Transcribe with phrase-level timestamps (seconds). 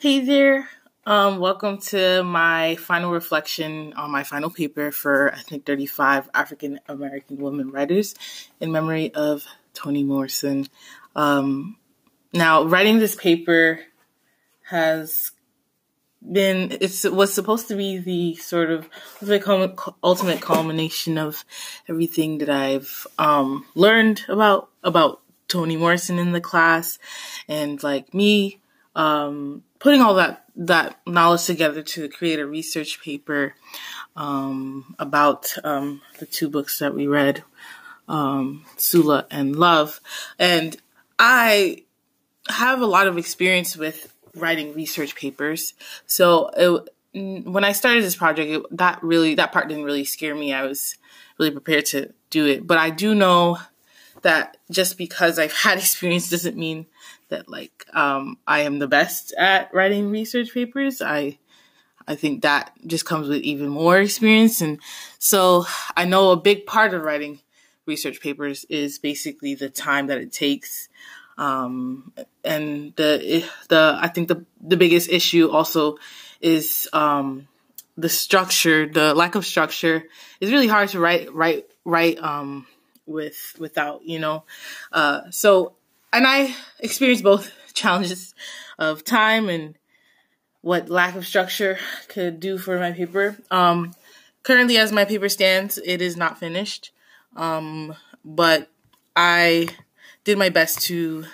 [0.00, 0.66] Hey there.
[1.04, 6.80] Um, welcome to my final reflection on my final paper for I think 35 African
[6.88, 8.14] American women writers
[8.60, 9.44] in memory of
[9.74, 10.68] Toni Morrison.
[11.14, 11.76] Um,
[12.32, 13.80] now, writing this paper
[14.70, 15.32] has
[16.22, 18.88] been it was supposed to be the sort of
[20.02, 21.44] ultimate culmination of
[21.90, 26.98] everything that I've um, learned about about Toni Morrison in the class
[27.48, 28.59] and like me
[28.94, 33.54] um, putting all that that knowledge together to create a research paper
[34.16, 37.42] um, about um, the two books that we read,
[38.08, 40.00] um, Sula and Love,
[40.38, 40.76] and
[41.18, 41.84] I
[42.48, 45.74] have a lot of experience with writing research papers.
[46.06, 46.88] So it,
[47.46, 50.52] when I started this project, it, that really that part didn't really scare me.
[50.52, 50.96] I was
[51.38, 53.58] really prepared to do it, but I do know
[54.22, 56.86] that just because I've had experience doesn't mean
[57.28, 61.00] that like um, I am the best at writing research papers.
[61.02, 61.38] I
[62.06, 64.80] I think that just comes with even more experience, and
[65.18, 67.40] so I know a big part of writing
[67.86, 70.88] research papers is basically the time that it takes
[71.40, 72.12] um,
[72.44, 75.96] and the the I think the the biggest issue also
[76.40, 77.48] is um,
[77.96, 80.04] the structure, the lack of structure.
[80.38, 82.66] It's really hard to write write write um,
[83.10, 84.44] with without you know.
[84.92, 85.74] Uh, so
[86.12, 88.34] and I experienced both challenges
[88.78, 89.76] of time and
[90.62, 93.36] what lack of structure could do for my paper.
[93.50, 93.94] Um,
[94.42, 96.92] currently, as my paper stands, it is not finished,
[97.36, 97.94] um,
[98.24, 98.70] but
[99.16, 99.68] I
[100.24, 101.24] did my best to,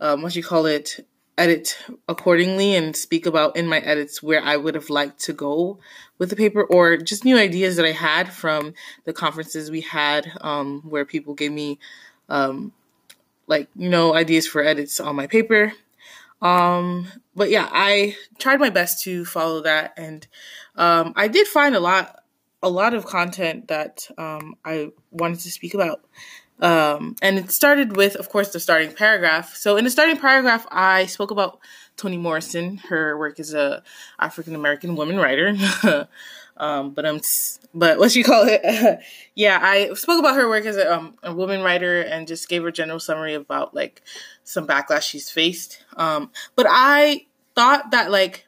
[0.00, 1.04] um, what you call it,
[1.38, 1.76] edit
[2.08, 5.78] accordingly and speak about in my edits where I would have liked to go
[6.18, 10.30] with the paper or just new ideas that I had from the conferences we had
[10.40, 11.78] um, where people gave me
[12.28, 12.72] um,
[13.46, 15.72] like you know ideas for edits on my paper.
[16.40, 20.26] Um, but yeah I tried my best to follow that and
[20.76, 22.22] um, I did find a lot
[22.62, 26.00] a lot of content that um, I wanted to speak about
[26.60, 29.54] um, and it started with, of course, the starting paragraph.
[29.54, 31.58] So in the starting paragraph, I spoke about
[31.96, 33.82] Toni Morrison, her work as a
[34.18, 35.54] African American woman writer.
[36.56, 37.20] um, but I'm,
[37.74, 39.00] but what you call it?
[39.34, 42.62] yeah, I spoke about her work as a, um, a, woman writer and just gave
[42.62, 44.02] her a general summary about like
[44.44, 45.84] some backlash she's faced.
[45.96, 48.46] Um, but I thought that like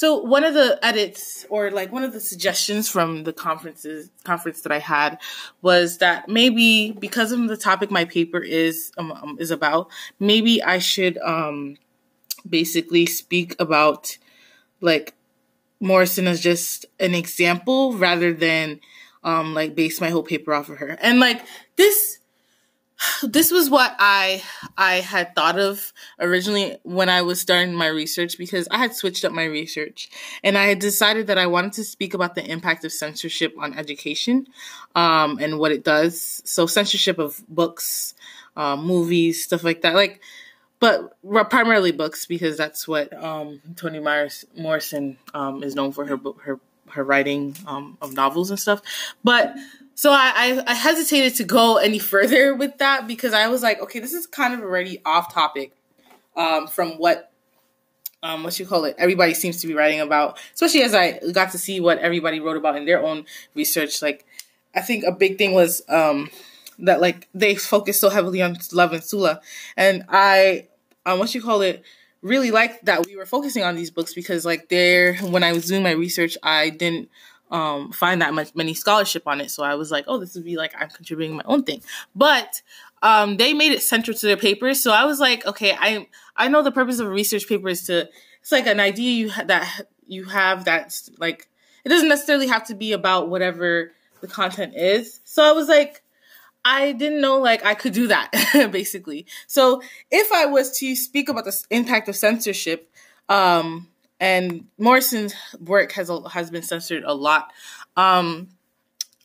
[0.00, 4.62] so one of the edits or like one of the suggestions from the conferences conference
[4.62, 5.18] that I had
[5.60, 10.62] was that maybe because of the topic my paper is um, um, is about, maybe
[10.62, 11.76] I should um
[12.48, 14.16] basically speak about
[14.80, 15.12] like
[15.80, 18.80] Morrison as just an example rather than
[19.22, 20.96] um like base my whole paper off of her.
[21.02, 21.44] And like
[21.76, 22.19] this
[23.22, 24.42] this was what I
[24.76, 29.24] I had thought of originally when I was starting my research because I had switched
[29.24, 30.10] up my research
[30.42, 33.74] and I had decided that I wanted to speak about the impact of censorship on
[33.74, 34.46] education
[34.94, 36.42] um, and what it does.
[36.44, 38.14] So censorship of books,
[38.56, 39.94] uh, movies, stuff like that.
[39.94, 40.20] Like,
[40.78, 41.14] but
[41.50, 46.40] primarily books because that's what um, Toni Myers Morrison um, is known for her book
[46.42, 46.58] her
[46.90, 48.82] her writing um, of novels and stuff.
[49.24, 49.54] But
[49.94, 53.80] so I, I, I hesitated to go any further with that because I was like,
[53.82, 55.72] okay, this is kind of already off topic
[56.36, 57.30] um, from what
[58.22, 61.52] um, what you call it everybody seems to be writing about especially as i got
[61.52, 63.24] to see what everybody wrote about in their own
[63.54, 64.26] research like
[64.74, 66.28] i think a big thing was um,
[66.78, 69.40] that like they focused so heavily on love and sula
[69.76, 70.66] and i
[71.06, 71.82] um, what you call it
[72.22, 75.66] really liked that we were focusing on these books because like there when i was
[75.66, 77.08] doing my research i didn't
[77.50, 79.50] um, find that much many scholarship on it.
[79.50, 81.82] So I was like, oh, this would be like I'm contributing my own thing.
[82.14, 82.62] But
[83.02, 84.80] um, they made it central to their papers.
[84.80, 87.82] So I was like, okay, I I know the purpose of a research paper is
[87.86, 88.08] to
[88.40, 91.48] it's like an idea you ha- that you have that's like
[91.84, 95.20] it doesn't necessarily have to be about whatever the content is.
[95.24, 96.02] So I was like,
[96.64, 98.30] I didn't know like I could do that
[98.72, 99.26] basically.
[99.46, 102.90] So if I was to speak about the impact of censorship,
[103.28, 107.50] um, and Morrison's work has has been censored a lot.
[107.96, 108.48] Um,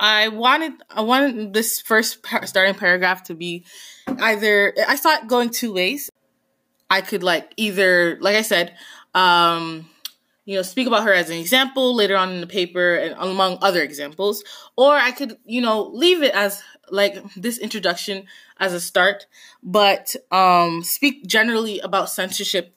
[0.00, 3.64] I wanted I wanted this first par- starting paragraph to be
[4.08, 6.10] either I it going two ways.
[6.88, 8.74] I could like either like I said,
[9.14, 9.88] um,
[10.44, 13.58] you know, speak about her as an example later on in the paper and among
[13.62, 14.42] other examples,
[14.76, 18.24] or I could you know leave it as like this introduction
[18.58, 19.26] as a start,
[19.62, 22.74] but um, speak generally about censorship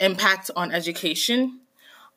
[0.00, 1.60] impact on education.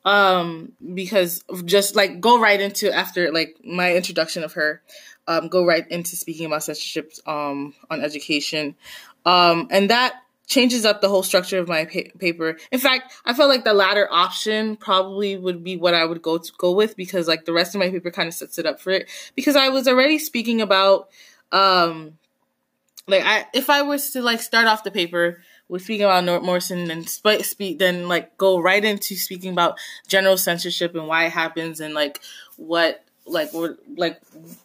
[0.02, 4.80] Um because just like go right into after like my introduction of her
[5.28, 8.76] um go right into speaking about censorship um on education.
[9.26, 10.14] Um and that
[10.50, 12.58] changes up the whole structure of my pa- paper.
[12.72, 16.38] In fact, I felt like the latter option probably would be what I would go
[16.38, 18.80] to go with because like the rest of my paper kind of sets it up
[18.80, 21.08] for it because I was already speaking about
[21.52, 22.18] um
[23.06, 26.42] like I if I was to like start off the paper with speaking about North
[26.42, 31.26] Morrison and sp- speak then like go right into speaking about general censorship and why
[31.26, 32.20] it happens and like
[32.56, 34.20] what like or like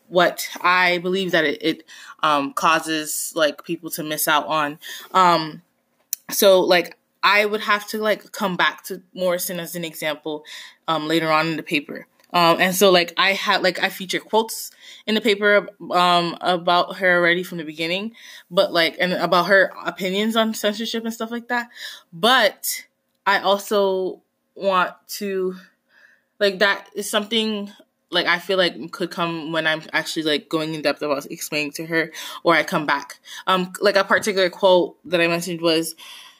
[0.07, 1.83] what I believe that it, it
[2.23, 4.79] um causes like people to miss out on
[5.13, 5.61] um
[6.29, 10.43] so like I would have to like come back to Morrison as an example
[10.87, 14.19] um later on in the paper um, and so like I had like I feature
[14.19, 14.69] quotes
[15.07, 18.11] in the paper um about her already from the beginning,
[18.51, 21.69] but like and about her opinions on censorship and stuff like that.
[22.11, 22.87] But
[23.25, 24.21] I also
[24.53, 25.55] want to
[26.39, 27.71] like that is something
[28.15, 31.73] like I feel like could come when I'm actually like going in depth about explaining
[31.73, 32.11] to her
[32.43, 33.19] or I come back.
[33.45, 35.95] Um like a particular quote that I mentioned was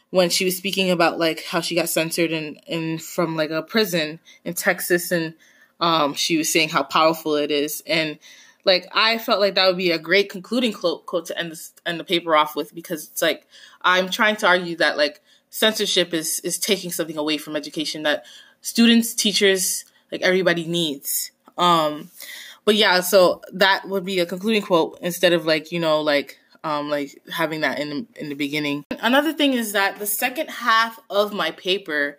[0.10, 3.62] when she was speaking about like how she got censored in in from like a
[3.62, 5.36] prison in Texas and
[5.80, 8.18] um, she was saying how powerful it is, and
[8.64, 11.70] like I felt like that would be a great concluding quote, quote to end the
[11.86, 13.46] end the paper off with because it's like
[13.82, 18.26] I'm trying to argue that like censorship is is taking something away from education that
[18.62, 21.32] students, teachers, like everybody needs.
[21.58, 22.10] Um,
[22.66, 26.40] but yeah, so that would be a concluding quote instead of like you know like
[26.64, 28.84] um, like having that in in the beginning.
[29.00, 32.18] Another thing is that the second half of my paper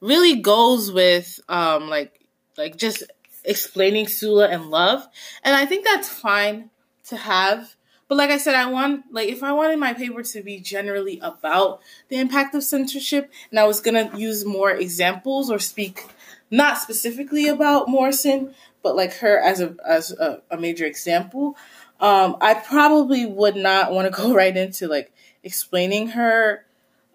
[0.00, 2.26] really goes with um, like
[2.56, 3.02] like just
[3.44, 5.06] explaining Sula and love.
[5.44, 6.70] And I think that's fine
[7.04, 7.74] to have.
[8.08, 11.18] But like I said, I want like if I wanted my paper to be generally
[11.22, 16.06] about the impact of censorship and I was gonna use more examples or speak
[16.50, 21.56] not specifically about Morrison, but like her as a as a, a major example,
[22.00, 25.12] um, I probably would not want to go right into like
[25.42, 26.64] explaining her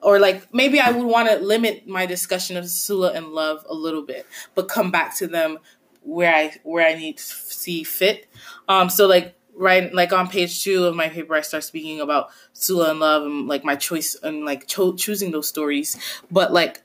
[0.01, 3.73] or like maybe I would want to limit my discussion of Sula and love a
[3.73, 4.25] little bit,
[4.55, 5.59] but come back to them
[6.03, 8.27] where I where I need to see fit.
[8.67, 12.29] Um, so like right like on page two of my paper, I start speaking about
[12.53, 15.97] Sula and love and like my choice and like cho- choosing those stories,
[16.31, 16.81] but like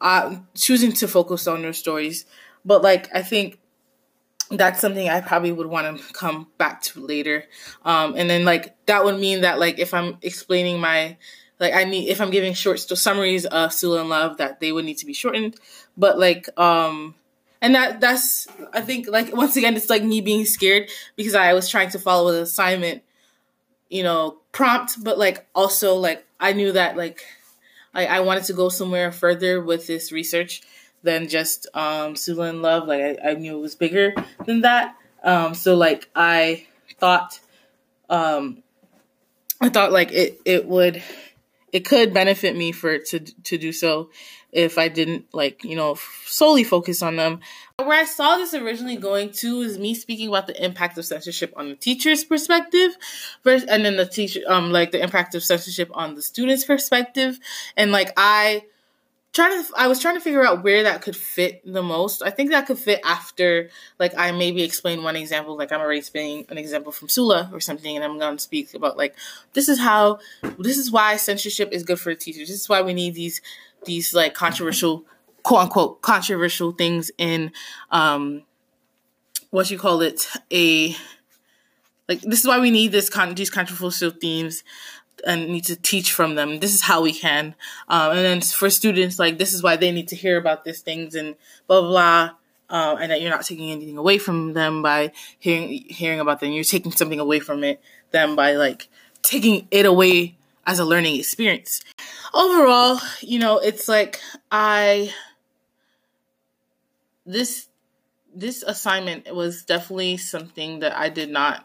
[0.00, 2.26] uh, choosing to focus on those stories.
[2.64, 3.58] But like I think
[4.50, 7.44] that's something I probably would want to come back to later.
[7.84, 11.16] Um, and then like that would mean that like if I'm explaining my
[11.60, 14.72] like I need if I'm giving short st- summaries of Sula and Love that they
[14.72, 15.56] would need to be shortened.
[15.96, 17.14] But like um
[17.62, 21.52] and that that's I think like once again it's like me being scared because I
[21.54, 23.02] was trying to follow the assignment,
[23.88, 27.24] you know, prompt, but like also like I knew that like
[27.94, 30.62] I, I wanted to go somewhere further with this research
[31.02, 32.86] than just um Sula and Love.
[32.86, 34.14] Like I, I knew it was bigger
[34.44, 34.96] than that.
[35.22, 36.66] Um so like I
[36.98, 37.40] thought
[38.08, 38.62] um
[39.60, 41.02] I thought like it it would
[41.72, 44.10] it could benefit me for to to do so
[44.52, 47.40] if I didn't like you know solely focus on them.
[47.76, 51.54] Where I saw this originally going to is me speaking about the impact of censorship
[51.56, 52.94] on the teacher's perspective,
[53.42, 57.38] versus, and then the teacher um like the impact of censorship on the student's perspective,
[57.76, 58.64] and like I
[59.32, 62.22] trying to I was trying to figure out where that could fit the most.
[62.22, 65.98] I think that could fit after like I maybe explain one example, like I'm already
[65.98, 69.14] explaining an example from Sula or something, and I'm gonna speak about like
[69.52, 70.18] this is how
[70.58, 72.48] this is why censorship is good for teachers.
[72.48, 73.40] This is why we need these
[73.84, 75.04] these like controversial
[75.42, 77.52] quote unquote controversial things in
[77.90, 78.42] um
[79.50, 80.94] what you call it a
[82.08, 84.64] like this is why we need this con- these controversial themes
[85.26, 86.60] and need to teach from them.
[86.60, 87.54] This is how we can.
[87.88, 90.80] Um, and then for students, like this is why they need to hear about these
[90.80, 91.36] things and
[91.66, 92.30] blah blah blah.
[92.68, 96.52] Uh, and that you're not taking anything away from them by hearing hearing about them.
[96.52, 98.88] You're taking something away from it them by like
[99.22, 100.36] taking it away
[100.66, 101.82] as a learning experience.
[102.32, 105.12] Overall, you know, it's like I
[107.26, 107.68] this
[108.34, 111.64] this assignment was definitely something that I did not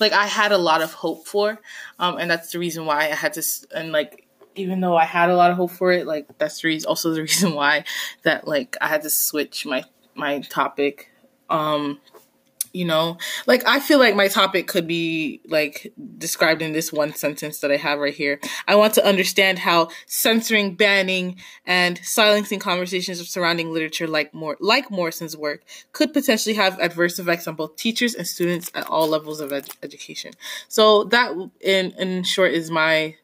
[0.00, 1.60] like I had a lot of hope for,
[1.98, 3.42] um, and that's the reason why I had to
[3.74, 6.68] and like even though I had a lot of hope for it, like that's the
[6.68, 7.84] reason, also the reason why
[8.22, 9.84] that like I had to switch my
[10.14, 11.10] my topic.
[11.48, 12.00] Um,
[12.72, 17.14] you know, like I feel like my topic could be like described in this one
[17.14, 18.40] sentence that I have right here.
[18.66, 21.36] I want to understand how censoring, banning,
[21.66, 27.18] and silencing conversations of surrounding literature like more like Morrison's work could potentially have adverse
[27.18, 30.32] effects on both teachers and students at all levels of ed- education.
[30.68, 33.16] So that, in in short, is my.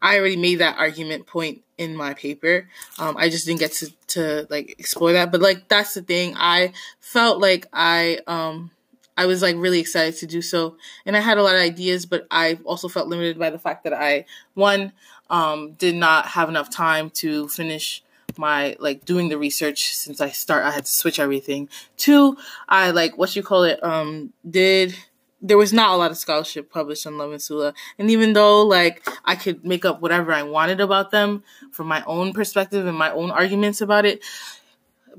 [0.00, 2.68] I already made that argument point in my paper.
[3.00, 6.34] Um, I just didn't get to, to like explore that, but like that's the thing.
[6.36, 8.70] I felt like I um
[9.18, 10.76] I was like really excited to do so.
[11.04, 13.82] And I had a lot of ideas, but I also felt limited by the fact
[13.82, 14.92] that I, one,
[15.28, 18.04] um, did not have enough time to finish
[18.36, 21.68] my like doing the research since I start I had to switch everything.
[21.96, 22.36] Two,
[22.68, 24.94] I like what you call it, um, did
[25.40, 27.72] there was not a lot of scholarship published on Love and Sula.
[27.98, 32.04] And even though like I could make up whatever I wanted about them from my
[32.06, 34.22] own perspective and my own arguments about it,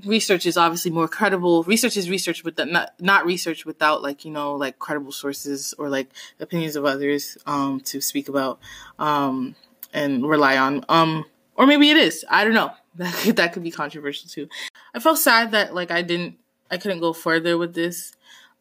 [0.05, 1.63] research is obviously more credible.
[1.63, 5.89] Research is research, but not not research without like you know like credible sources or
[5.89, 8.59] like opinions of others um, to speak about
[8.97, 9.55] um,
[9.93, 10.85] and rely on.
[10.89, 11.25] Um,
[11.55, 12.25] or maybe it is.
[12.29, 12.71] I don't know.
[12.95, 14.49] That could, that could be controversial too.
[14.93, 16.37] I felt sad that like I didn't
[16.69, 18.13] I couldn't go further with this.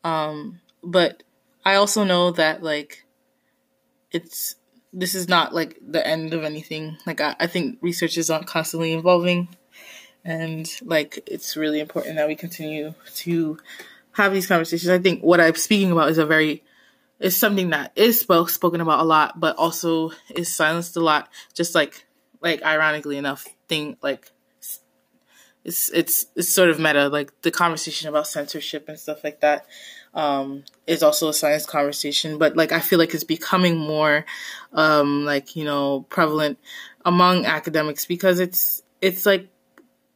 [0.04, 1.24] Um, but
[1.64, 3.04] I also know that like
[4.12, 4.54] it's
[4.92, 6.98] this is not like the end of anything.
[7.06, 9.48] Like I, I think research is constantly evolving
[10.28, 13.58] and like it's really important that we continue to
[14.12, 14.90] have these conversations.
[14.90, 16.62] I think what I'm speaking about is a very
[17.18, 21.30] is something that is spoke, spoken about a lot, but also is silenced a lot.
[21.54, 22.04] Just like
[22.42, 24.30] like ironically enough, thing like
[25.64, 27.08] it's it's it's sort of meta.
[27.08, 29.64] Like the conversation about censorship and stuff like that
[30.12, 34.26] um, is also a science conversation, but like I feel like it's becoming more
[34.74, 36.58] um, like you know prevalent
[37.02, 39.48] among academics because it's it's like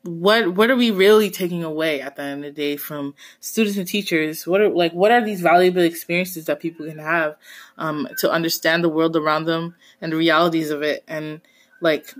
[0.04, 3.78] what what are we really taking away at the end of the day from students
[3.78, 4.46] and teachers?
[4.46, 7.36] What are like what are these valuable experiences that people can have
[7.78, 11.04] um, to understand the world around them and the realities of it?
[11.06, 11.40] And
[11.80, 12.14] like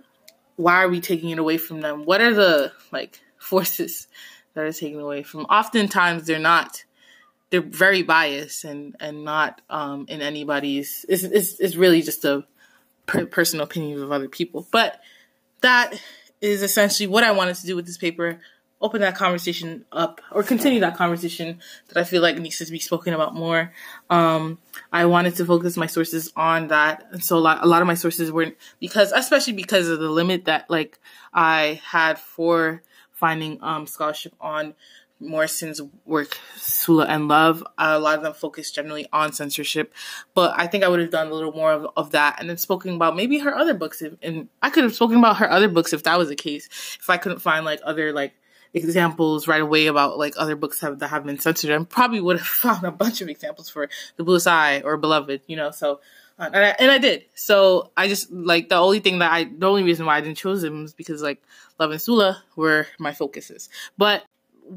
[0.56, 2.04] why are we taking it away from them?
[2.04, 4.06] What are the like forces
[4.54, 6.84] that are taken away from oftentimes they're not
[7.50, 12.44] they're very biased and and not um, in anybody's it's, it's, it's really just a
[13.06, 14.66] per- personal opinion of other people.
[14.70, 15.00] But
[15.62, 16.00] that
[16.42, 18.40] is essentially what I wanted to do with this paper.
[18.80, 22.80] Open that conversation up or continue that conversation that I feel like needs to be
[22.80, 23.72] spoken about more.
[24.10, 24.58] Um,
[24.92, 27.06] I wanted to focus my sources on that.
[27.12, 30.10] And so a lot, a lot of my sources weren't because, especially because of the
[30.10, 30.98] limit that like
[31.32, 32.82] I had for
[33.12, 34.74] finding, um, scholarship on
[35.22, 39.94] Morrison's work, Sula and Love, a lot of them focus generally on censorship,
[40.34, 42.56] but I think I would have done a little more of, of that and then
[42.56, 44.02] spoken about maybe her other books.
[44.02, 46.68] If, and I could have spoken about her other books if that was the case.
[47.00, 48.34] If I couldn't find like other like
[48.74, 52.38] examples right away about like other books have, that have been censored, and probably would
[52.38, 55.70] have found a bunch of examples for The Bluest Eye or Beloved, you know.
[55.70, 56.00] So
[56.38, 57.24] uh, and, I, and I did.
[57.34, 60.38] So I just like the only thing that I, the only reason why I didn't
[60.38, 61.42] choose them was because like
[61.78, 63.68] Love and Sula were my focuses.
[63.98, 64.24] But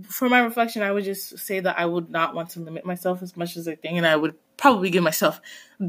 [0.03, 3.21] for my reflection, I would just say that I would not want to limit myself
[3.21, 5.41] as much as I think, and I would probably give myself,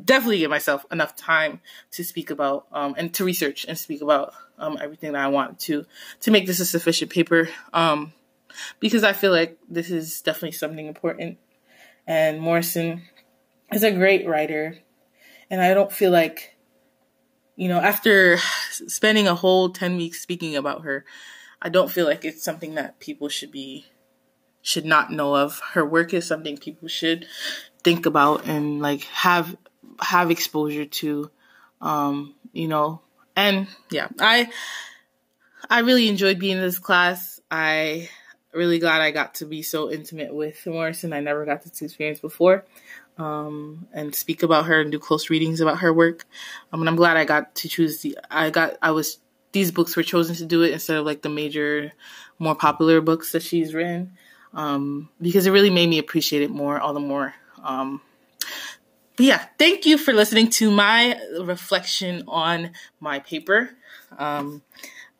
[0.04, 1.60] definitely give myself enough time
[1.92, 5.58] to speak about um, and to research and speak about um, everything that I want
[5.60, 5.86] to
[6.20, 7.48] to make this a sufficient paper.
[7.72, 8.12] Um,
[8.80, 11.38] because I feel like this is definitely something important,
[12.06, 13.02] and Morrison
[13.72, 14.78] is a great writer,
[15.50, 16.56] and I don't feel like,
[17.56, 18.38] you know, after
[18.70, 21.04] spending a whole ten weeks speaking about her.
[21.66, 23.86] I don't feel like it's something that people should be
[24.62, 25.58] should not know of.
[25.72, 27.26] Her work is something people should
[27.82, 29.56] think about and like have
[30.00, 31.28] have exposure to.
[31.80, 33.00] Um, you know,
[33.34, 34.48] and yeah, I
[35.68, 37.40] I really enjoyed being in this class.
[37.50, 38.10] I
[38.52, 41.12] really glad I got to be so intimate with Morrison.
[41.12, 42.64] I never got this experience before.
[43.18, 46.26] Um, and speak about her and do close readings about her work.
[46.72, 49.18] Um, and I'm glad I got to choose the, I got, I was,
[49.56, 51.90] these books were chosen to do it instead of like the major,
[52.38, 54.12] more popular books that she's written
[54.52, 57.34] um, because it really made me appreciate it more, all the more.
[57.64, 58.02] Um,
[59.16, 63.70] but yeah, thank you for listening to my reflection on my paper.
[64.18, 64.62] Um,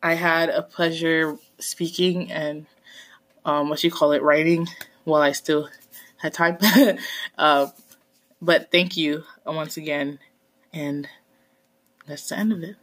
[0.02, 2.66] I had a pleasure speaking and
[3.47, 4.69] um, what you call it, writing
[5.05, 5.71] while I still
[6.19, 6.59] had time.
[7.38, 7.69] uh,
[8.43, 10.19] but thank you once again,
[10.75, 11.09] and
[12.07, 12.76] that's the end of it.